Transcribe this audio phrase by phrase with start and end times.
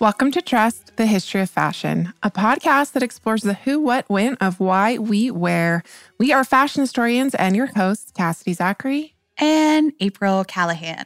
[0.00, 4.34] Welcome to Dressed, the History of Fashion, a podcast that explores the who, what, when
[4.34, 5.82] of why we wear.
[6.18, 11.04] We are fashion historians and your hosts, Cassidy Zachary and April Callahan.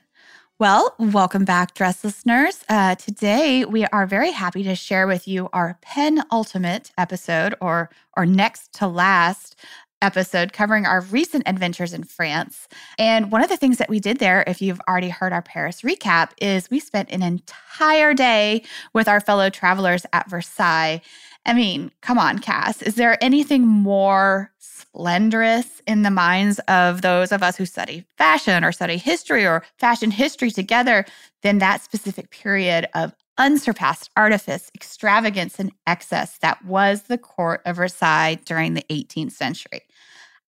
[0.59, 2.65] Well, welcome back, dress listeners.
[2.69, 8.27] Uh, today, we are very happy to share with you our penultimate episode, or or
[8.27, 9.56] next to last
[10.02, 12.69] episode covering our recent adventures in France.
[12.98, 15.80] And one of the things that we did there, if you've already heard our Paris
[15.80, 21.01] recap, is we spent an entire day with our fellow travelers at Versailles.
[21.47, 22.83] I mean, come on, Cass.
[22.83, 28.62] Is there anything more splendorous in the minds of those of us who study fashion
[28.62, 31.05] or study history or fashion history together
[31.42, 37.77] than that specific period of unsurpassed artifice, extravagance, and excess that was the court of
[37.77, 39.83] Versailles during the 18th century.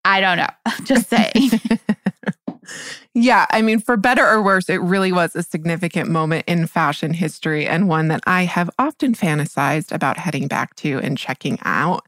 [0.05, 0.49] I don't know.
[0.85, 1.51] Just saying.
[3.15, 7.15] yeah, I mean, for better or worse, it really was a significant moment in fashion
[7.15, 12.05] history and one that I have often fantasized about heading back to and checking out.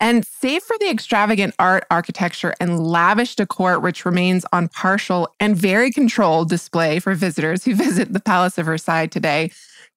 [0.00, 5.56] And save for the extravagant art, architecture, and lavish decor, which remains on partial and
[5.56, 9.50] very controlled display for visitors who visit the Palace of Versailles today,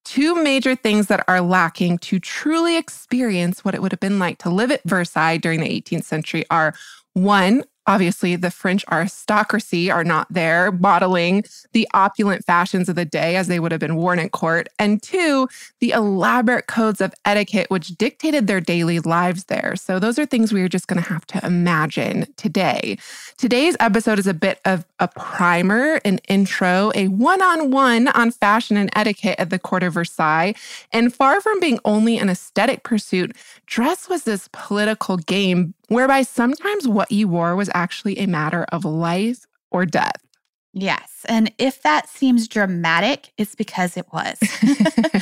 [0.05, 4.37] two major things that are lacking to truly experience what it would have been like
[4.39, 6.73] to live at Versailles during the 18th century are
[7.13, 13.35] one, obviously, the French aristocracy are not there modeling the opulent fashions of the day
[13.35, 14.67] as they would have been worn at court.
[14.79, 15.47] And two,
[15.79, 19.75] the elaborate codes of etiquette which dictated their daily lives there.
[19.75, 22.97] So, those are things we are just going to have to imagine today.
[23.37, 28.31] Today's episode is a bit of a primer, an intro, a one on one on
[28.31, 30.53] fashion and etiquette at the court of Versailles.
[30.91, 36.87] And far from being only an aesthetic pursuit, dress was this political game whereby sometimes
[36.87, 40.21] what you wore was actually a matter of life or death.
[40.73, 41.25] Yes.
[41.29, 44.37] And if that seems dramatic, it's because it was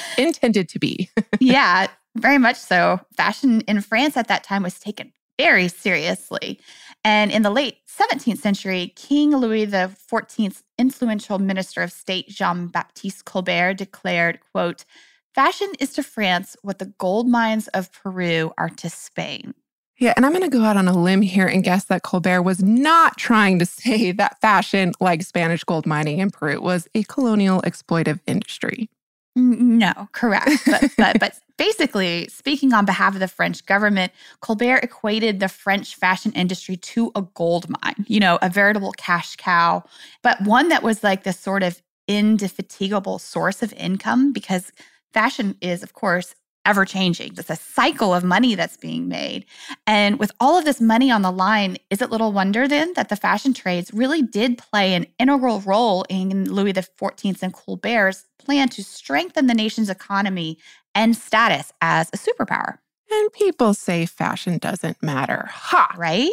[0.17, 1.09] intended to be.
[1.39, 2.99] yeah, very much so.
[3.15, 6.59] Fashion in France at that time was taken very seriously.
[7.03, 13.75] And in the late 17th century, King Louis XIV's influential minister of state, Jean-Baptiste Colbert,
[13.75, 14.85] declared, quote,
[15.33, 19.55] Fashion is to France what the gold mines of Peru are to Spain.
[19.97, 22.41] Yeah, and I'm going to go out on a limb here and guess that Colbert
[22.41, 27.03] was not trying to say that fashion, like Spanish gold mining in Peru, was a
[27.03, 28.89] colonial exploitive industry.
[29.35, 30.51] No, correct.
[30.67, 34.11] But, but, but basically, speaking on behalf of the French government,
[34.41, 39.35] Colbert equated the French fashion industry to a gold mine, you know, a veritable cash
[39.37, 39.83] cow,
[40.21, 44.71] but one that was like this sort of indefatigable source of income because
[45.13, 46.35] fashion is, of course,
[46.65, 47.33] ever changing.
[47.37, 49.45] It's a cycle of money that's being made.
[49.85, 53.09] And with all of this money on the line, is it little wonder then that
[53.09, 58.69] the fashion trades really did play an integral role in Louis XIV's and Colbert's plan
[58.69, 60.57] to strengthen the nation's economy
[60.95, 62.77] and status as a superpower?
[63.11, 65.49] And people say fashion doesn't matter.
[65.51, 65.95] Ha!
[65.97, 66.31] Right?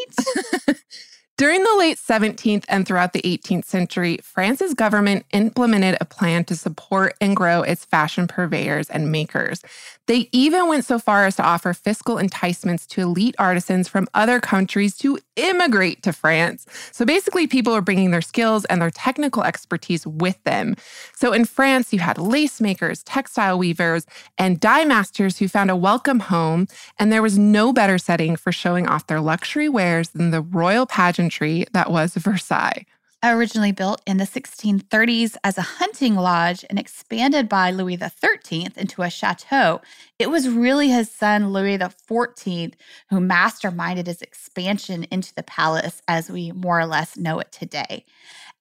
[1.40, 6.54] During the late 17th and throughout the 18th century, France's government implemented a plan to
[6.54, 9.62] support and grow its fashion purveyors and makers.
[10.10, 14.40] They even went so far as to offer fiscal enticements to elite artisans from other
[14.40, 16.66] countries to immigrate to France.
[16.90, 20.74] So basically, people were bringing their skills and their technical expertise with them.
[21.14, 24.04] So in France, you had lace makers, textile weavers,
[24.36, 26.66] and dye masters who found a welcome home.
[26.98, 30.86] And there was no better setting for showing off their luxury wares than the royal
[30.86, 32.84] pageantry that was Versailles.
[33.22, 39.02] Originally built in the 1630s as a hunting lodge and expanded by Louis XIII into
[39.02, 39.82] a chateau,
[40.18, 42.72] it was really his son Louis XIV
[43.10, 48.06] who masterminded his expansion into the palace as we more or less know it today.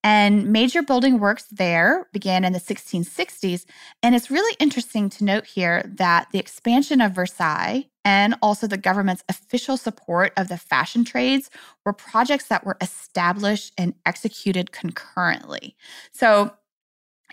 [0.03, 3.65] And major building works there began in the 1660s.
[4.03, 8.75] And it's really interesting to note here that the expansion of Versailles and also the
[8.75, 11.51] government's official support of the fashion trades
[11.85, 15.75] were projects that were established and executed concurrently.
[16.11, 16.51] So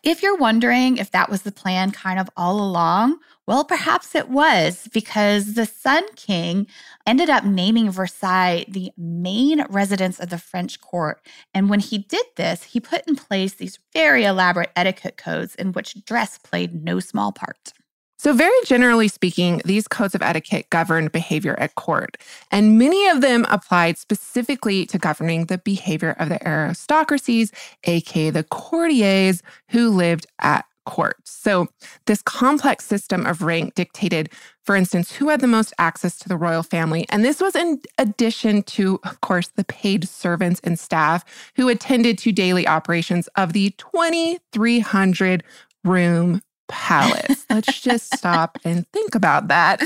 [0.03, 4.29] if you're wondering if that was the plan kind of all along, well, perhaps it
[4.29, 6.67] was because the Sun King
[7.07, 11.27] ended up naming Versailles the main residence of the French court.
[11.55, 15.73] And when he did this, he put in place these very elaborate etiquette codes in
[15.73, 17.73] which dress played no small part.
[18.19, 22.17] So, very generally speaking, these codes of etiquette governed behavior at court,
[22.51, 27.53] and many of them applied specifically to governing the behavior of the aristocracies,
[27.85, 31.17] aka the courtiers who lived at court.
[31.25, 31.69] So,
[32.07, 34.31] this complex system of rank dictated,
[34.65, 37.05] for instance, who had the most access to the royal family.
[37.11, 41.25] And this was in addition to, of course, the paid servants and staff
[41.57, 45.45] who attended to daily operations of the 2,300
[45.85, 47.47] room palace.
[47.51, 49.83] Let's just stop and think about that.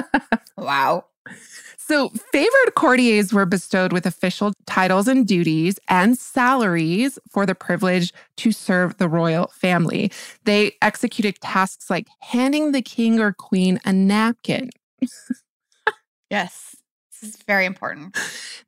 [0.56, 1.04] wow.
[1.76, 8.12] So, favored courtiers were bestowed with official titles and duties and salaries for the privilege
[8.36, 10.12] to serve the royal family.
[10.44, 14.70] They executed tasks like handing the king or queen a napkin.
[16.30, 16.76] yes,
[17.20, 18.16] this is very important.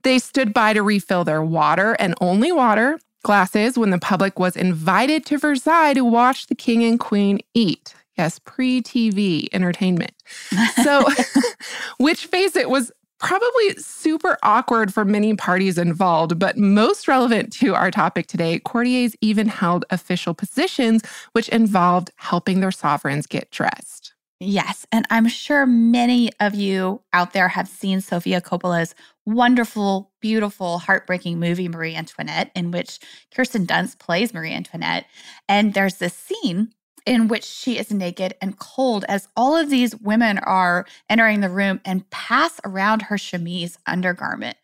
[0.03, 4.57] They stood by to refill their water and only water glasses when the public was
[4.57, 7.95] invited to Versailles to watch the king and queen eat.
[8.19, 10.13] Yes, pre TV entertainment.
[10.83, 11.05] So,
[11.99, 12.93] which face it was
[13.23, 19.15] probably super awkward for many parties involved, but most relevant to our topic today, courtiers
[19.21, 21.03] even held official positions
[21.33, 24.13] which involved helping their sovereigns get dressed.
[24.41, 24.87] Yes.
[24.91, 28.93] And I'm sure many of you out there have seen Sofia Coppola's
[29.27, 32.99] wonderful, beautiful, heartbreaking movie, Marie Antoinette, in which
[33.35, 35.07] Kirsten Dunst plays Marie Antoinette.
[35.49, 36.73] And there's this scene
[37.07, 41.49] in which she is naked and cold as all of these women are entering the
[41.49, 44.57] room and pass around her chemise undergarment.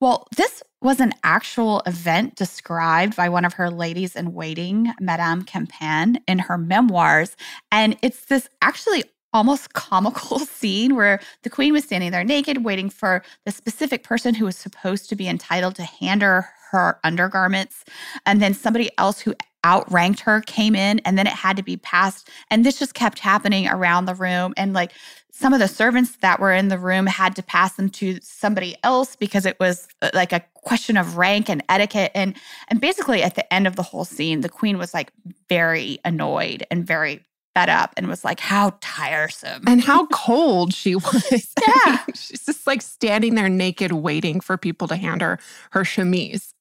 [0.00, 5.44] Well, this was an actual event described by one of her ladies in waiting, Madame
[5.44, 7.36] Campan, in her memoirs.
[7.70, 12.90] And it's this actually almost comical scene where the queen was standing there naked, waiting
[12.90, 17.84] for the specific person who was supposed to be entitled to hand her her undergarments.
[18.26, 19.34] And then somebody else who
[19.64, 22.28] outranked her came in and then it had to be passed.
[22.50, 24.54] And this just kept happening around the room.
[24.56, 24.92] And like
[25.30, 28.76] some of the servants that were in the room had to pass them to somebody
[28.82, 32.10] else because it was uh, like a question of rank and etiquette.
[32.14, 32.36] And
[32.68, 35.12] and basically at the end of the whole scene the queen was like
[35.48, 37.24] very annoyed and very
[37.54, 42.66] fed up and was like how tiresome and how cold she was yeah she's just
[42.66, 45.38] like standing there naked waiting for people to hand her
[45.70, 46.54] her chemise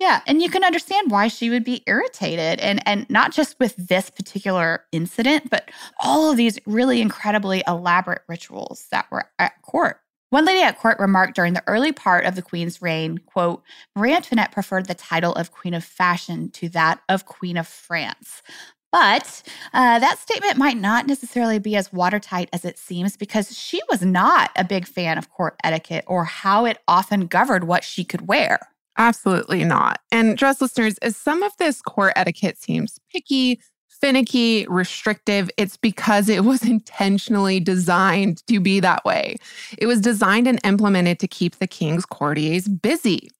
[0.00, 3.74] yeah, and you can understand why she would be irritated and and not just with
[3.76, 10.00] this particular incident, but all of these really incredibly elaborate rituals that were at court.
[10.30, 13.62] One lady at court remarked during the early part of the queen's reign, quote,
[13.96, 18.42] Marie Antoinette preferred the title of Queen of Fashion to that of Queen of France.
[18.90, 19.42] But
[19.74, 24.02] uh, that statement might not necessarily be as watertight as it seems because she was
[24.02, 28.28] not a big fan of court etiquette or how it often governed what she could
[28.28, 28.58] wear.
[28.96, 30.00] Absolutely not.
[30.10, 36.28] And dress listeners, as some of this court etiquette seems picky, finicky, restrictive, it's because
[36.28, 39.36] it was intentionally designed to be that way.
[39.76, 43.30] It was designed and implemented to keep the king's courtiers busy.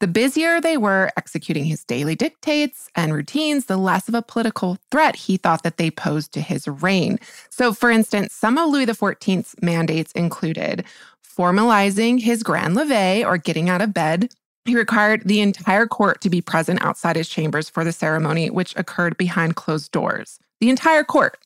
[0.00, 4.78] The busier they were executing his daily dictates and routines, the less of a political
[4.90, 7.18] threat he thought that they posed to his reign.
[7.50, 10.84] So, for instance, some of Louis XIV's mandates included
[11.22, 16.30] formalizing his grand levee or getting out of bed, he required the entire court to
[16.30, 20.38] be present outside his chambers for the ceremony, which occurred behind closed doors.
[20.60, 21.38] The entire court.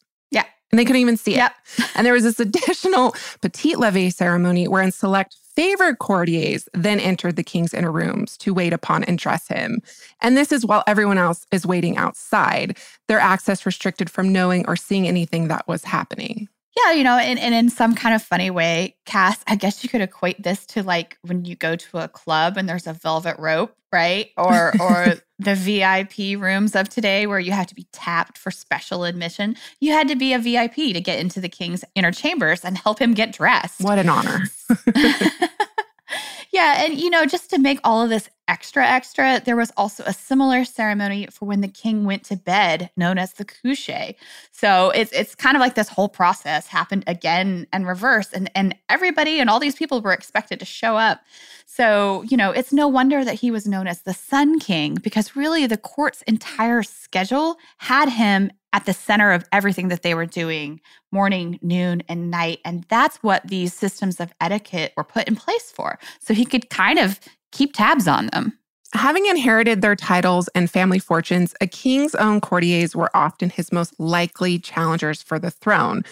[0.75, 1.55] And they couldn't even see yep.
[1.79, 1.85] it.
[1.94, 7.44] And there was this additional petite levee ceremony wherein select favored courtiers then entered the
[7.44, 9.81] king's inner rooms to wait upon and dress him.
[10.20, 14.75] And this is while everyone else is waiting outside, their access restricted from knowing or
[14.75, 16.49] seeing anything that was happening.
[16.77, 19.89] Yeah, you know, and, and in some kind of funny way, Cass, I guess you
[19.89, 23.37] could equate this to like when you go to a club and there's a velvet
[23.39, 24.31] rope, right?
[24.37, 29.05] Or or the VIP rooms of today where you have to be tapped for special
[29.05, 29.57] admission.
[29.81, 32.99] You had to be a VIP to get into the king's inner chambers and help
[32.99, 33.81] him get dressed.
[33.81, 34.43] What an honor.
[36.55, 36.84] Yeah.
[36.84, 40.13] And, you know, just to make all of this extra, extra, there was also a
[40.13, 44.15] similar ceremony for when the king went to bed, known as the coucher.
[44.53, 48.29] So it's it's kind of like this whole process happened again and reverse.
[48.32, 51.23] And, and everybody and all these people were expected to show up.
[51.67, 55.34] So, you know, it's no wonder that he was known as the Sun King because
[55.34, 60.27] really the court's entire schedule had him at the center of everything that they were
[60.27, 60.81] doing
[61.13, 62.59] morning, noon, and night.
[62.65, 65.99] And that's what these systems of etiquette were put in place for.
[66.19, 67.21] So he could kind of
[67.53, 68.59] keep tabs on them.
[68.93, 73.99] Having inherited their titles and family fortunes, a king's own courtiers were often his most
[73.99, 76.05] likely challengers for the throne.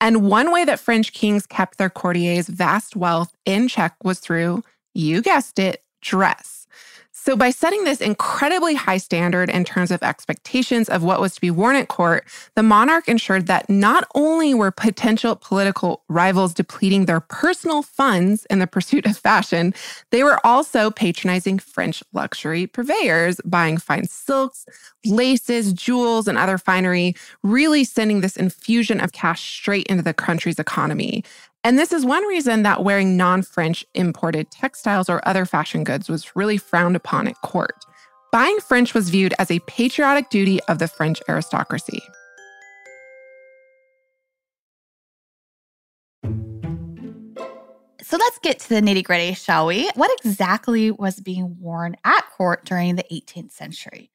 [0.00, 4.62] And one way that French kings kept their courtiers' vast wealth in check was through,
[4.94, 6.57] you guessed it, dress.
[7.28, 11.42] So, by setting this incredibly high standard in terms of expectations of what was to
[11.42, 17.04] be worn at court, the monarch ensured that not only were potential political rivals depleting
[17.04, 19.74] their personal funds in the pursuit of fashion,
[20.08, 24.64] they were also patronizing French luxury purveyors, buying fine silks,
[25.04, 30.58] laces, jewels, and other finery, really sending this infusion of cash straight into the country's
[30.58, 31.22] economy.
[31.64, 36.08] And this is one reason that wearing non French imported textiles or other fashion goods
[36.08, 37.84] was really frowned upon at court.
[38.30, 42.02] Buying French was viewed as a patriotic duty of the French aristocracy.
[48.08, 49.90] So let's get to the nitty gritty, shall we?
[49.94, 54.10] What exactly was being worn at court during the 18th century?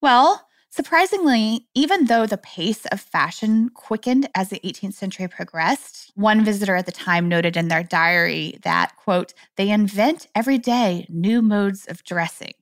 [0.00, 6.44] Well, Surprisingly, even though the pace of fashion quickened as the 18th century progressed, one
[6.44, 11.40] visitor at the time noted in their diary that, quote, they invent every day new
[11.40, 12.52] modes of dressing.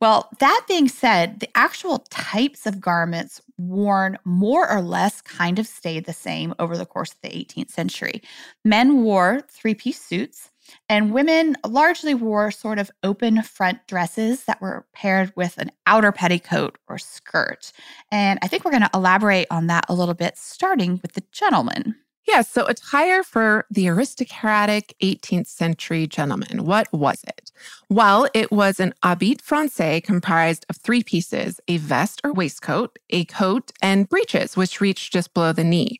[0.00, 5.68] Well, that being said, the actual types of garments worn more or less kind of
[5.68, 8.22] stayed the same over the course of the 18th century.
[8.64, 10.50] Men wore three piece suits,
[10.88, 16.12] and women largely wore sort of open front dresses that were paired with an outer
[16.12, 17.72] petticoat or skirt.
[18.10, 21.24] And I think we're going to elaborate on that a little bit, starting with the
[21.32, 21.96] gentleman.
[22.26, 26.64] Yeah, so attire for the aristocratic 18th century gentleman.
[26.64, 27.50] What was it?
[27.88, 33.24] Well, it was an habit français comprised of three pieces a vest or waistcoat, a
[33.24, 35.98] coat, and breeches, which reached just below the knee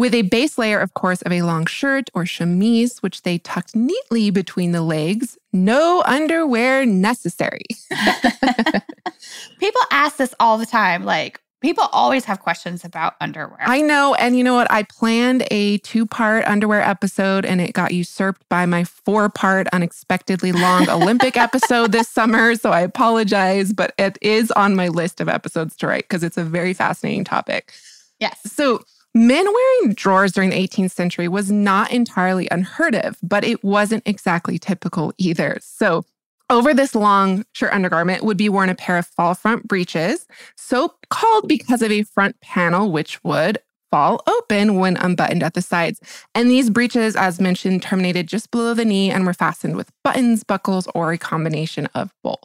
[0.00, 3.76] with a base layer, of course, of a long shirt or chemise, which they tucked
[3.76, 5.36] neatly between the legs.
[5.52, 7.66] No underwear necessary.
[9.58, 11.04] people ask this all the time.
[11.04, 13.58] Like, people always have questions about underwear.
[13.60, 14.14] I know.
[14.14, 14.72] And you know what?
[14.72, 19.68] I planned a two part underwear episode and it got usurped by my four part,
[19.70, 22.54] unexpectedly long Olympic episode this summer.
[22.54, 26.38] So I apologize, but it is on my list of episodes to write because it's
[26.38, 27.74] a very fascinating topic.
[28.18, 28.38] Yes.
[28.46, 28.82] So,
[29.14, 34.04] Men wearing drawers during the 18th century was not entirely unheard of, but it wasn't
[34.06, 35.58] exactly typical either.
[35.60, 36.04] So,
[36.48, 40.26] over this long shirt undergarment would be worn a pair of fall front breeches,
[40.56, 43.58] so called because of a front panel which would
[43.90, 46.00] fall open when unbuttoned at the sides.
[46.34, 50.44] And these breeches, as mentioned, terminated just below the knee and were fastened with buttons,
[50.44, 52.38] buckles, or a combination of both.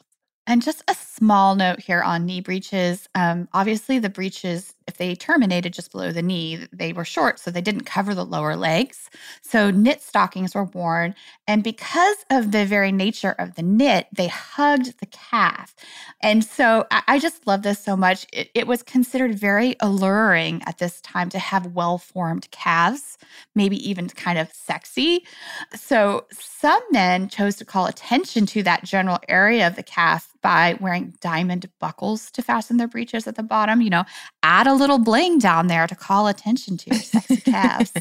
[0.47, 3.09] And just a small note here on knee breeches.
[3.15, 7.49] Um, obviously, the breeches if they terminated just below the knee, they were short, so
[7.49, 9.09] they didn't cover the lower legs.
[9.41, 11.15] So knit stockings were worn.
[11.47, 15.75] And because of the very nature of the knit, they hugged the calf.
[16.21, 18.27] And so I, just love this so much.
[18.31, 23.17] It, it was considered very alluring at this time to have well formed calves,
[23.55, 25.25] maybe even kind of sexy.
[25.73, 30.77] So some men chose to call attention to that general area of the calf by
[30.79, 33.81] wearing diamond buckles to fasten their breeches at the bottom.
[33.81, 34.03] You know,
[34.43, 37.93] add a little bling down there to call attention to your sexy calves.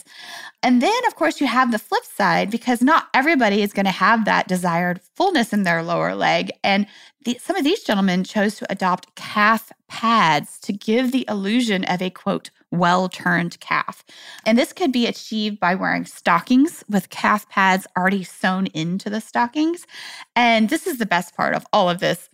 [0.63, 3.93] and then, of course, you have the flip side because not everybody is going to
[3.93, 6.51] have that desired fullness in their lower leg.
[6.63, 6.87] And
[7.25, 12.03] the, some of these gentlemen chose to adopt calf pads to give the illusion of
[12.03, 14.05] a quote, well turned calf.
[14.45, 19.21] And this could be achieved by wearing stockings with calf pads already sewn into the
[19.21, 19.87] stockings.
[20.35, 22.29] And this is the best part of all of this.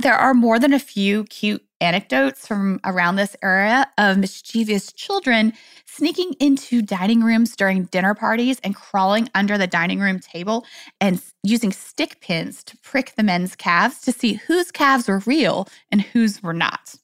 [0.00, 5.52] There are more than a few cute anecdotes from around this era of mischievous children
[5.84, 10.64] sneaking into dining rooms during dinner parties and crawling under the dining room table
[11.00, 15.68] and using stick pins to prick the men's calves to see whose calves were real
[15.90, 16.94] and whose were not.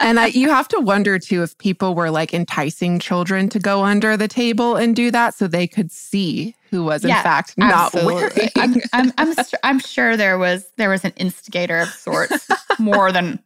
[0.00, 3.84] and I, you have to wonder too if people were like enticing children to go
[3.84, 7.56] under the table and do that so they could see who was in yeah, fact
[7.56, 8.50] not wearing.
[8.56, 12.48] I'm, I'm, I'm, I'm sure there was there was an instigator of sorts
[12.78, 13.42] more than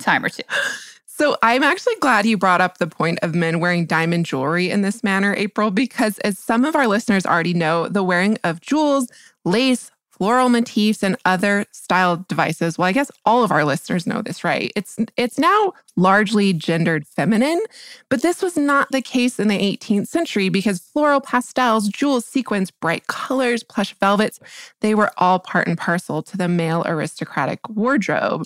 [0.00, 0.42] a time or two.
[1.06, 4.82] So I'm actually glad you brought up the point of men wearing diamond jewelry in
[4.82, 9.08] this manner, April, because as some of our listeners already know, the wearing of jewels,
[9.44, 12.76] lace, floral motifs, and other style devices.
[12.76, 14.72] Well, I guess all of our listeners know this, right?
[14.76, 17.60] It's it's now largely gendered feminine,
[18.08, 22.70] but this was not the case in the 18th century because floral pastels, jewels, sequins,
[22.70, 24.38] bright colors, plush velvets,
[24.80, 28.44] they were all part and parcel to the male aristocratic wardrobe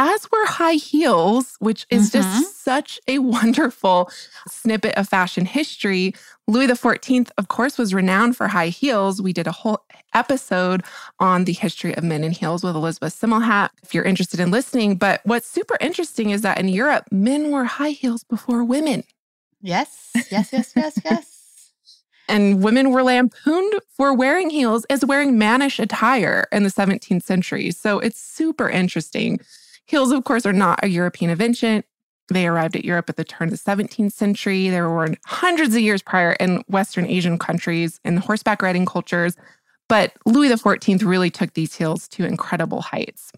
[0.00, 2.22] as were high heels, which is mm-hmm.
[2.22, 4.10] just such a wonderful
[4.48, 6.14] snippet of fashion history.
[6.48, 9.20] Louis XIV, of course, was renowned for high heels.
[9.20, 10.84] We did a whole episode
[11.18, 14.96] on the history of men in heels with Elizabeth Semmelhack, if you're interested in listening.
[14.96, 19.04] But what's super interesting is that in Europe, men wore high heels before women.
[19.60, 21.36] Yes, yes, yes, yes, yes.
[22.26, 27.70] And women were lampooned for wearing heels as wearing mannish attire in the 17th century.
[27.70, 29.40] So it's super interesting.
[29.90, 31.82] Heels, of course, are not a European invention.
[32.28, 34.68] They arrived at Europe at the turn of the 17th century.
[34.70, 39.36] There were hundreds of years prior in Western Asian countries in horseback riding cultures.
[39.88, 43.32] But Louis XIV really took these heels to incredible heights.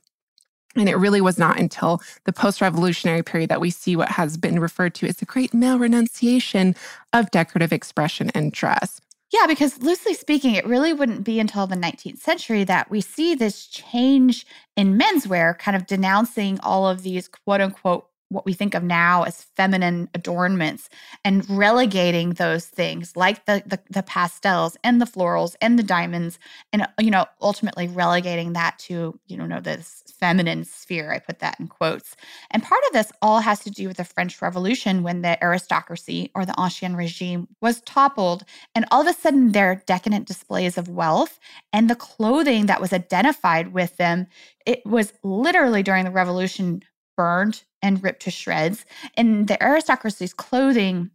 [0.76, 4.36] And it really was not until the post revolutionary period that we see what has
[4.36, 6.76] been referred to as the great male renunciation
[7.14, 9.00] of decorative expression and dress.
[9.32, 13.34] Yeah, because loosely speaking, it really wouldn't be until the 19th century that we see
[13.34, 14.46] this change
[14.76, 19.22] in menswear, kind of denouncing all of these quote unquote what we think of now
[19.22, 20.88] as feminine adornments
[21.24, 26.38] and relegating those things like the, the, the pastels and the florals and the diamonds
[26.72, 31.38] and uh, you know ultimately relegating that to you know this feminine sphere i put
[31.40, 32.16] that in quotes.
[32.50, 36.30] And part of this all has to do with the french revolution when the aristocracy
[36.34, 40.88] or the ancien regime was toppled and all of a sudden their decadent displays of
[40.88, 41.38] wealth
[41.72, 44.26] and the clothing that was identified with them
[44.66, 46.82] it was literally during the revolution
[47.16, 48.84] burned and ripped to shreds.
[49.16, 51.10] And the aristocracy's clothing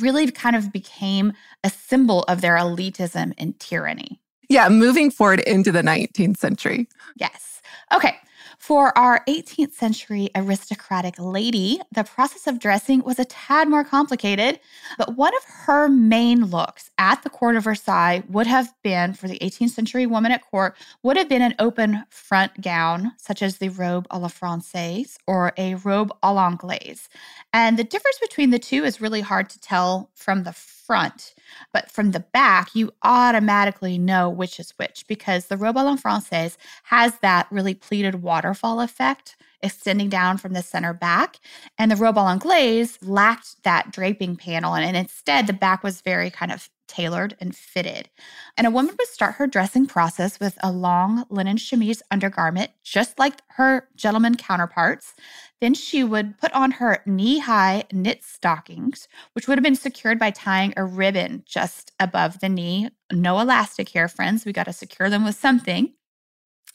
[0.00, 4.20] really kind of became a symbol of their elitism and tyranny.
[4.48, 6.88] Yeah, moving forward into the 19th century.
[7.16, 7.62] Yes.
[7.92, 8.16] Okay.
[8.64, 14.58] For our 18th century aristocratic lady, the process of dressing was a tad more complicated,
[14.96, 19.28] but one of her main looks at the court of Versailles would have been, for
[19.28, 23.58] the 18th century woman at court, would have been an open front gown, such as
[23.58, 27.10] the robe à la Francaise or a robe à l'Anglaise.
[27.52, 30.54] And the difference between the two is really hard to tell from the
[30.86, 31.34] front,
[31.72, 36.58] but from the back, you automatically know which is which because the robe la Francaise
[36.84, 41.38] has that really pleated waterfall effect extending down from the center back.
[41.78, 46.02] And the robe à l'Anglaise lacked that draping panel, and, and instead the back was
[46.02, 48.08] very kind of tailored and fitted.
[48.56, 53.18] And a woman would start her dressing process with a long linen chemise undergarment, just
[53.18, 55.14] like her gentleman counterparts.
[55.60, 60.18] Then she would put on her knee high knit stockings, which would have been secured
[60.18, 62.90] by tying a ribbon just above the knee.
[63.12, 64.44] No elastic here, friends.
[64.44, 65.94] We got to secure them with something.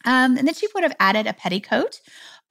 [0.05, 1.99] Um, and then she would have added a petticoat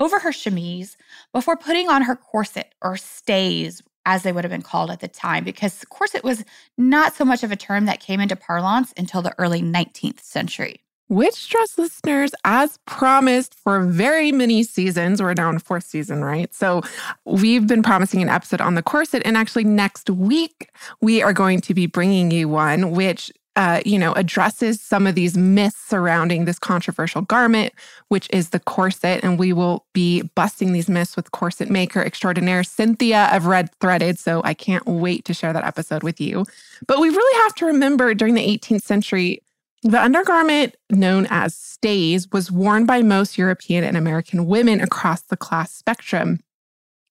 [0.00, 0.96] over her chemise
[1.32, 5.06] before putting on her corset or stays, as they would have been called at the
[5.06, 6.42] time, because corset was
[6.78, 10.80] not so much of a term that came into parlance until the early 19th century.
[11.08, 16.52] Which Dress listeners, as promised for very many seasons, we're now in fourth season, right?
[16.54, 16.82] So
[17.26, 19.22] we've been promising an episode on the corset.
[19.26, 20.70] And actually, next week,
[21.02, 25.16] we are going to be bringing you one, which uh, you know, addresses some of
[25.16, 27.72] these myths surrounding this controversial garment,
[28.08, 29.24] which is the corset.
[29.24, 34.18] And we will be busting these myths with corset maker extraordinaire Cynthia of Red Threaded.
[34.18, 36.44] So I can't wait to share that episode with you.
[36.86, 39.42] But we really have to remember during the 18th century,
[39.82, 45.36] the undergarment known as stays was worn by most European and American women across the
[45.36, 46.40] class spectrum.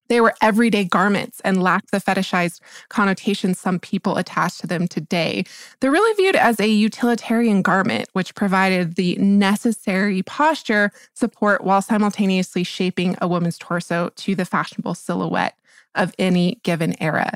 [0.08, 5.44] They were everyday garments and lacked the fetishized connotations some people attach to them today.
[5.80, 12.64] They're really viewed as a utilitarian garment, which provided the necessary posture support while simultaneously
[12.64, 15.58] shaping a woman's torso to the fashionable silhouette
[15.96, 17.34] of any given era.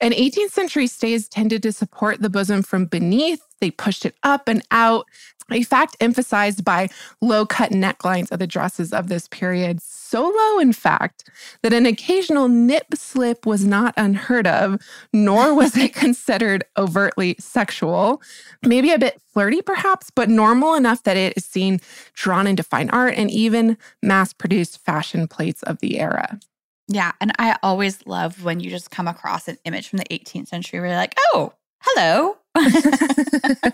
[0.00, 3.42] And 18th century stays tended to support the bosom from beneath.
[3.60, 5.06] They pushed it up and out,
[5.50, 6.88] a fact emphasized by
[7.20, 9.80] low cut necklines of the dresses of this period.
[10.10, 11.30] So low, in fact,
[11.62, 14.80] that an occasional nip slip was not unheard of,
[15.12, 18.20] nor was it considered overtly sexual.
[18.66, 21.80] Maybe a bit flirty, perhaps, but normal enough that it is seen
[22.14, 26.40] drawn into fine art and even mass produced fashion plates of the era.
[26.88, 27.12] Yeah.
[27.20, 30.80] And I always love when you just come across an image from the 18th century
[30.80, 32.36] where you're like, oh, hello.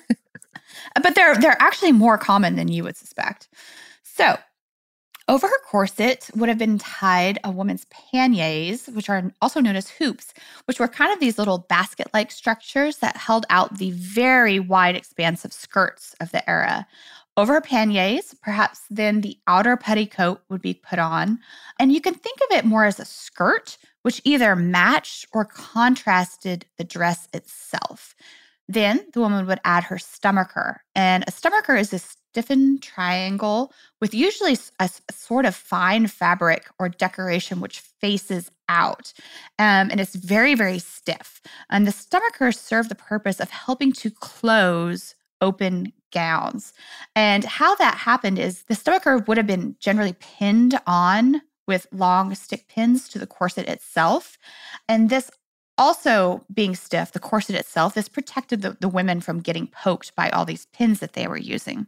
[1.02, 3.48] but they're they're actually more common than you would suspect.
[4.02, 4.36] So
[5.28, 9.90] over her corset would have been tied a woman's panniers, which are also known as
[9.90, 10.32] hoops,
[10.66, 14.94] which were kind of these little basket like structures that held out the very wide
[14.94, 16.86] expanse of skirts of the era.
[17.36, 21.38] Over panniers, perhaps then the outer petticoat would be put on.
[21.78, 26.64] And you can think of it more as a skirt, which either matched or contrasted
[26.78, 28.14] the dress itself.
[28.68, 30.78] Then the woman would add her stomacher.
[30.94, 31.98] And a stomacher is a
[32.36, 33.72] stiffened triangle
[34.02, 39.14] with usually a, sort of fine fabric or decoration which faces out.
[39.58, 41.40] Um, and it's very, very stiff.
[41.70, 46.74] And the stomacher serve the purpose of helping to close open gowns.
[47.14, 52.34] And how that happened is the stomacher would have been generally pinned on with long
[52.34, 54.36] stick pins to the corset itself.
[54.90, 55.30] And this
[55.78, 60.28] also being stiff, the corset itself, this protected the, the women from getting poked by
[60.28, 61.86] all these pins that they were using.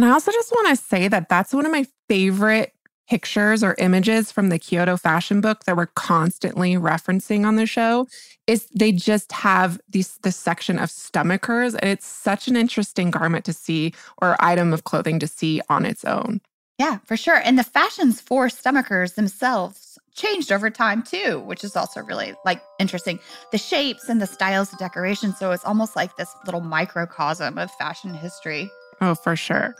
[0.00, 2.72] And I also just want to say that that's one of my favorite
[3.06, 8.06] pictures or images from the Kyoto fashion book that we're constantly referencing on the show
[8.46, 13.44] is they just have these this section of stomachers and it's such an interesting garment
[13.44, 16.40] to see or item of clothing to see on its own.
[16.78, 17.42] Yeah, for sure.
[17.44, 22.62] And the fashions for stomachers themselves changed over time too, which is also really like
[22.78, 23.18] interesting.
[23.52, 25.34] The shapes and the styles of decoration.
[25.34, 28.70] So it's almost like this little microcosm of fashion history.
[29.02, 29.74] Oh, for sure.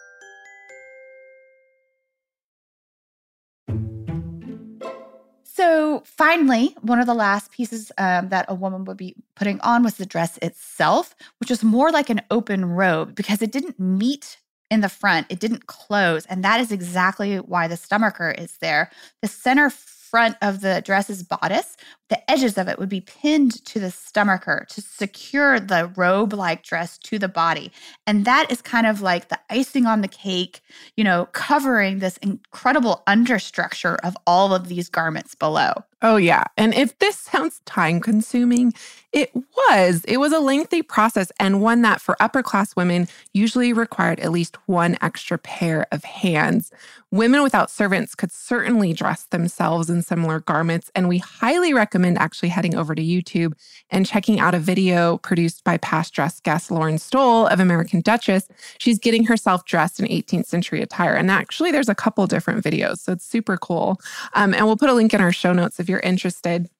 [5.53, 9.83] So finally, one of the last pieces um, that a woman would be putting on
[9.83, 14.39] was the dress itself, which was more like an open robe because it didn't meet
[14.71, 16.25] in the front, it didn't close.
[16.27, 18.91] And that is exactly why the stomacher is there.
[19.23, 19.71] The center
[20.11, 21.77] front of the dress's bodice,
[22.09, 26.65] the edges of it would be pinned to the stomacher to secure the robe like
[26.65, 27.71] dress to the body.
[28.07, 30.61] And that is kind of like the icing on the cake,
[30.97, 35.73] you know, covering this incredible understructure of all of these garments below.
[36.03, 36.45] Oh, yeah.
[36.57, 38.73] And if this sounds time consuming,
[39.13, 40.03] it was.
[40.07, 44.33] It was a lengthy process and one that for upper class women usually required at
[44.33, 46.73] least one extra pair of hands.
[47.13, 50.93] Women without servants could certainly dress themselves in similar garments.
[50.95, 53.55] And we highly recommend actually heading over to YouTube
[53.91, 58.47] and checking out a video produced by past dress guest Lauren Stowell of American Duchess.
[58.79, 61.15] She's getting herself dressed in 18th century attire.
[61.15, 62.99] And actually, there's a couple different videos.
[62.99, 64.01] So it's super cool.
[64.35, 66.71] Um, and we'll put a link in our show notes if you're interested.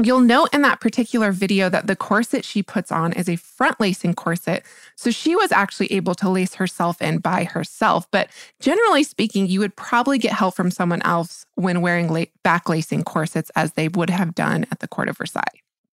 [0.00, 3.80] You'll note in that particular video that the corset she puts on is a front
[3.80, 4.64] lacing corset.
[4.94, 8.08] So she was actually able to lace herself in by herself.
[8.12, 8.28] But
[8.60, 13.50] generally speaking, you would probably get help from someone else when wearing back lacing corsets
[13.56, 15.42] as they would have done at the court of Versailles.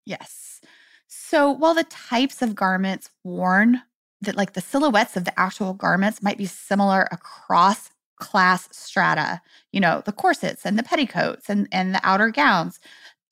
[0.05, 0.61] Yes.
[1.07, 3.81] So while the types of garments worn,
[4.21, 9.41] that like the silhouettes of the actual garments might be similar across class strata,
[9.71, 12.79] you know, the corsets and the petticoats and, and the outer gowns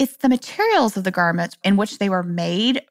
[0.03, 2.81] it's the materials of the garments in which they were made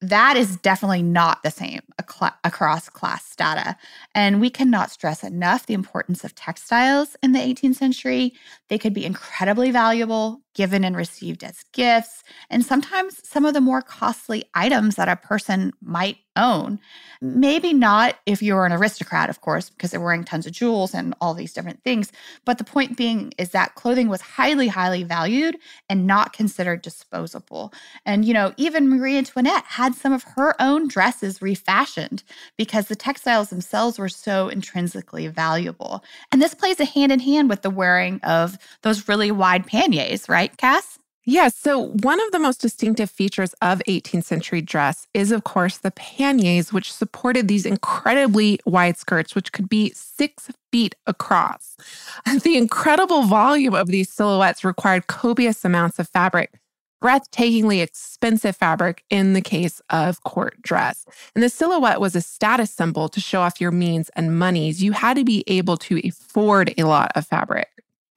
[0.00, 3.76] that is definitely not the same across class data.
[4.14, 8.32] and we cannot stress enough the importance of textiles in the 18th century
[8.68, 13.60] they could be incredibly valuable given and received as gifts and sometimes some of the
[13.60, 16.78] more costly items that a person might own.
[17.20, 21.14] Maybe not if you're an aristocrat, of course, because they're wearing tons of jewels and
[21.20, 22.12] all these different things.
[22.44, 25.58] But the point being is that clothing was highly, highly valued
[25.90, 27.72] and not considered disposable.
[28.06, 32.22] And, you know, even Marie Antoinette had some of her own dresses refashioned
[32.56, 36.04] because the textiles themselves were so intrinsically valuable.
[36.30, 40.28] And this plays a hand in hand with the wearing of those really wide panniers,
[40.28, 40.98] right, Cass?
[41.30, 45.76] Yeah, so one of the most distinctive features of 18th century dress is, of course,
[45.76, 51.76] the panniers, which supported these incredibly wide skirts, which could be six feet across.
[52.42, 56.58] The incredible volume of these silhouettes required copious amounts of fabric,
[57.04, 61.04] breathtakingly expensive fabric in the case of court dress.
[61.34, 64.82] And the silhouette was a status symbol to show off your means and monies.
[64.82, 67.68] You had to be able to afford a lot of fabric.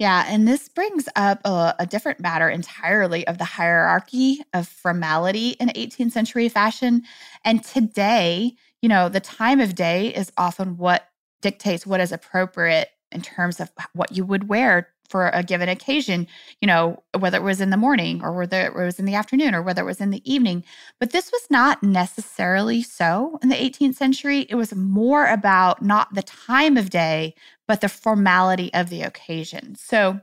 [0.01, 5.49] Yeah, and this brings up a, a, different matter entirely of the hierarchy of formality
[5.59, 7.03] in 18th century fashion.
[7.45, 11.07] And today, you know, the time of day is often what
[11.43, 16.25] dictates what is appropriate in terms of what you would wear for a given occasion,
[16.61, 19.53] you know, whether it was in the morning or whether it was in the afternoon
[19.53, 20.63] or whether it was in the evening.
[20.99, 24.47] But this was not necessarily so in the 18th century.
[24.49, 27.35] It was more about not the time of day,
[27.67, 29.75] but the formality of the occasion.
[29.75, 30.21] So,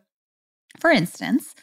[0.81, 1.55] for instance,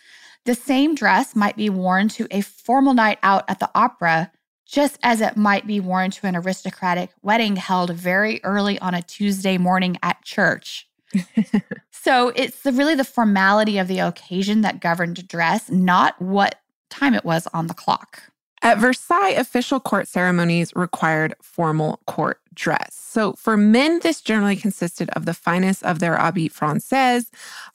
[0.45, 4.31] the same dress might be worn to a formal night out at the opera,
[4.67, 9.01] just as it might be worn to an aristocratic wedding held very early on a
[9.01, 10.87] Tuesday morning at church.
[11.91, 17.13] so it's the, really the formality of the occasion that governed dress, not what time
[17.13, 18.23] it was on the clock.
[18.61, 22.93] At Versailles, official court ceremonies required formal court dress.
[22.93, 27.29] So for men, this generally consisted of the finest of their habit française,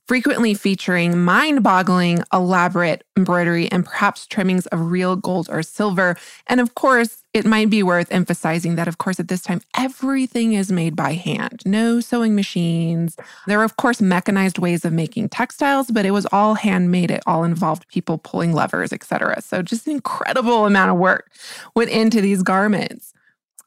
[0.06, 6.16] frequently featuring mind boggling, elaborate embroidery and perhaps trimmings of real gold or silver.
[6.46, 10.54] And of course, it might be worth emphasizing that, of course, at this time, everything
[10.54, 11.62] is made by hand.
[11.64, 13.16] No sewing machines.
[13.46, 17.10] There are, of course, mechanized ways of making textiles, but it was all handmade.
[17.10, 19.40] It all involved people pulling levers, etc.
[19.42, 21.30] So just an incredible amount of work
[21.76, 23.14] went into these garments.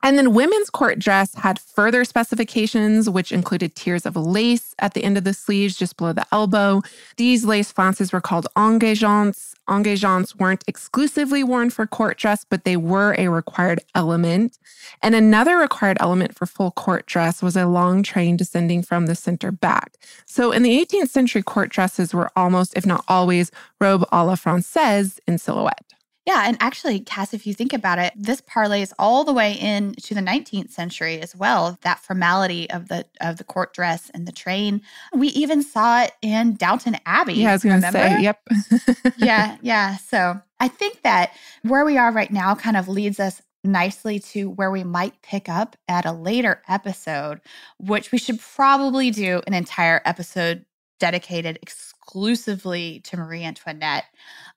[0.03, 5.03] And then women's court dress had further specifications, which included tiers of lace at the
[5.03, 6.81] end of the sleeves, just below the elbow.
[7.15, 12.75] These lace flounces were called engageants, engagements weren't exclusively worn for court dress, but they
[12.75, 14.59] were a required element.
[15.01, 19.15] And another required element for full court dress was a long train descending from the
[19.15, 19.93] center back.
[20.25, 24.35] So in the 18th century, court dresses were almost, if not always, robe a la
[24.35, 25.93] francaise in silhouette.
[26.25, 30.13] Yeah, and actually, Cass, if you think about it, this parlays all the way into
[30.13, 31.77] the 19th century as well.
[31.81, 34.81] That formality of the of the court dress and the train.
[35.13, 37.33] We even saw it in Downton Abbey.
[37.33, 38.41] Yeah, I was going to say, yep.
[39.17, 39.97] yeah, yeah.
[39.97, 41.33] So I think that
[41.63, 45.49] where we are right now kind of leads us nicely to where we might pick
[45.49, 47.41] up at a later episode,
[47.79, 50.65] which we should probably do an entire episode
[50.99, 54.05] dedicated exclusively to Marie Antoinette.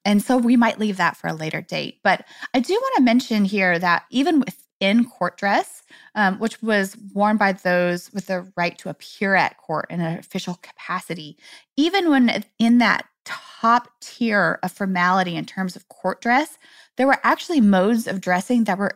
[0.07, 1.99] And so we might leave that for a later date.
[2.05, 5.83] But I do want to mention here that even within court dress,
[6.15, 10.17] um, which was worn by those with the right to appear at court in an
[10.17, 11.37] official capacity,
[11.77, 16.57] even when in that top tier of formality in terms of court dress,
[16.97, 18.93] there were actually modes of dressing that were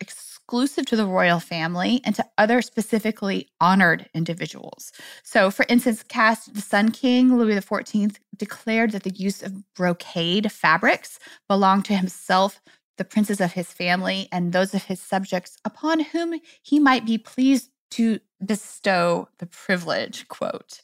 [0.51, 4.91] exclusive to the royal family and to other specifically honored individuals.
[5.23, 10.51] So, for instance, Cass, the Sun King, Louis XIV, declared that the use of brocade
[10.51, 12.61] fabrics belonged to himself,
[12.99, 17.17] the princes of his family, and those of his subjects upon whom he might be
[17.17, 20.81] pleased to bestow the privilege, quote.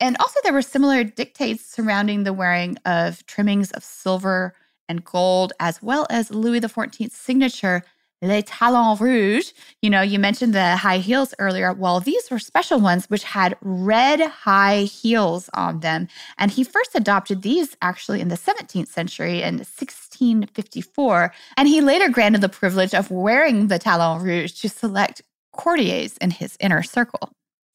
[0.00, 4.54] And also, there were similar dictates surrounding the wearing of trimmings of silver
[4.88, 7.84] and gold, as well as Louis XIV's signature
[8.22, 9.52] les talons rouges.
[9.82, 11.72] You know, you mentioned the high heels earlier.
[11.72, 16.08] Well, these were special ones which had red high heels on them.
[16.38, 21.34] And he first adopted these actually in the 17th century in 1654.
[21.56, 26.30] And he later granted the privilege of wearing the talons rouges to select courtiers in
[26.30, 27.32] his inner circle.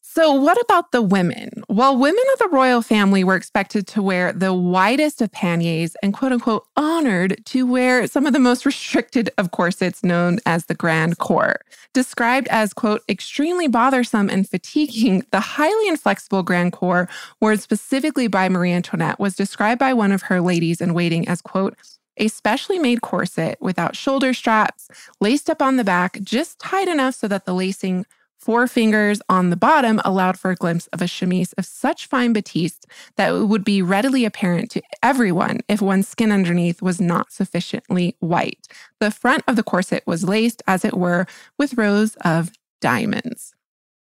[0.09, 1.63] So, what about the women?
[1.67, 6.11] Well, women of the royal family were expected to wear the widest of panniers and,
[6.11, 10.73] quote unquote, honored to wear some of the most restricted of corsets known as the
[10.73, 11.59] grand corps.
[11.93, 17.07] Described as, quote, extremely bothersome and fatiguing, the highly inflexible grand corps,
[17.41, 21.41] worn specifically by Marie Antoinette, was described by one of her ladies in waiting as,
[21.41, 21.77] quote,
[22.15, 24.87] a specially made corset without shoulder straps,
[25.21, 28.05] laced up on the back, just tight enough so that the lacing
[28.47, 32.31] Four fingers on the bottom allowed for a glimpse of a chemise of such fine
[32.31, 32.85] batiste
[33.17, 38.15] that it would be readily apparent to everyone if one's skin underneath was not sufficiently
[38.21, 38.65] white.
[39.01, 41.25] The front of the corset was laced, as it were,
[41.57, 43.53] with rows of diamonds.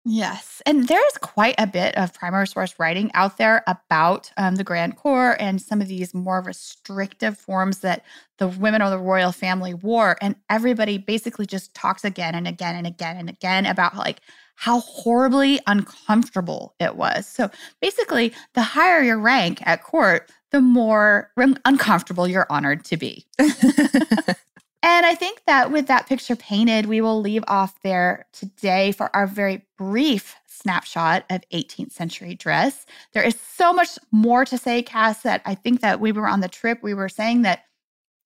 [0.08, 0.62] Yes.
[0.68, 4.64] And there is quite a bit of primary source writing out there about um, the
[4.64, 8.04] Grand Corps and some of these more restrictive forms that
[8.38, 10.16] the women of the royal family wore.
[10.22, 14.22] And everybody basically just talks again and again and again and again about like
[14.54, 17.26] how horribly uncomfortable it was.
[17.26, 17.50] So
[17.82, 21.32] basically, the higher your rank at court, the more
[21.66, 23.26] uncomfortable you're honored to be.
[24.84, 29.14] And I think that with that picture painted, we will leave off there today for
[29.16, 32.86] our very brief snapshot of 18th century dress.
[33.14, 36.42] There is so much more to say, Cass, that I think that we were on
[36.42, 37.64] the trip, we were saying that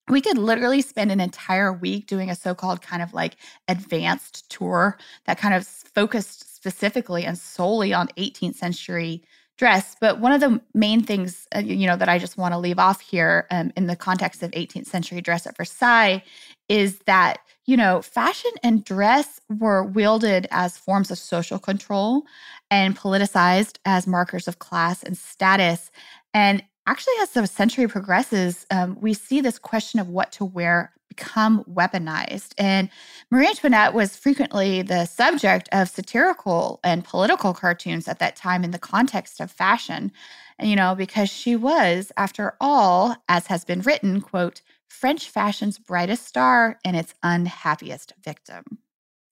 [0.08, 3.36] we could literally spend an entire week doing a so called kind of like
[3.68, 9.22] advanced tour that kind of focused specifically and solely on 18th century
[9.60, 9.94] dress.
[10.00, 12.78] But one of the main things, uh, you know, that I just want to leave
[12.78, 16.24] off here um, in the context of 18th century dress at Versailles
[16.70, 22.24] is that, you know, fashion and dress were wielded as forms of social control
[22.70, 25.90] and politicized as markers of class and status.
[26.32, 30.90] And actually, as the century progresses, um, we see this question of what to wear
[31.20, 32.54] become weaponized.
[32.56, 32.88] And
[33.30, 38.70] Marie Antoinette was frequently the subject of satirical and political cartoons at that time in
[38.70, 40.12] the context of fashion.
[40.58, 45.78] And, you know, because she was, after all, as has been written, quote, French fashion's
[45.78, 48.64] brightest star and its unhappiest victim.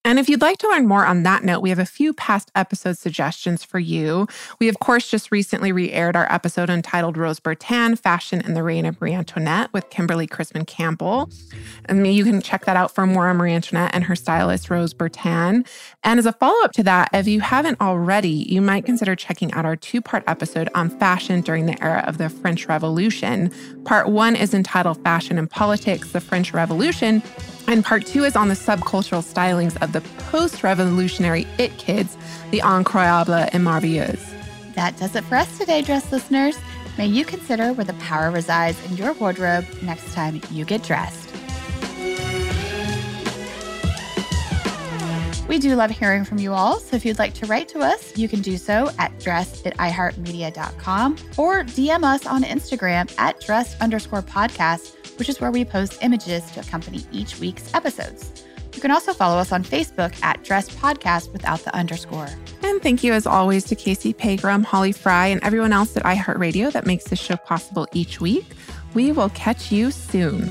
[0.08, 2.50] And if you'd like to learn more on that note, we have a few past
[2.54, 4.26] episode suggestions for you.
[4.58, 8.62] We, of course, just recently re aired our episode entitled Rose Bertin Fashion and the
[8.62, 11.28] Reign of Marie Antoinette with Kimberly Chrisman Campbell.
[11.84, 14.94] And you can check that out for more on Marie Antoinette and her stylist, Rose
[14.94, 15.66] Bertin.
[16.02, 19.52] And as a follow up to that, if you haven't already, you might consider checking
[19.52, 23.52] out our two part episode on fashion during the era of the French Revolution.
[23.84, 27.22] Part one is entitled Fashion and Politics, the French Revolution.
[27.68, 30.00] And part two is on the subcultural stylings of the
[30.30, 32.16] post revolutionary it kids,
[32.50, 34.24] the incroyable and merveilleuse.
[34.74, 36.58] That does it for us today, dress listeners.
[36.96, 41.28] May you consider where the power resides in your wardrobe next time you get dressed.
[45.46, 48.16] We do love hearing from you all, so if you'd like to write to us,
[48.16, 53.78] you can do so at dress at iheartmedia.com or DM us on Instagram at dress
[53.80, 58.44] underscore podcast which is where we post images to accompany each week's episodes.
[58.74, 62.28] You can also follow us on Facebook at Dressed Podcast without the underscore.
[62.62, 66.72] And thank you, as always, to Casey Pegram, Holly Fry, and everyone else at iHeartRadio
[66.72, 68.46] that makes this show possible each week.
[68.94, 70.50] We will catch you soon.